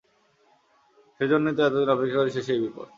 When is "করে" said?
2.17-2.31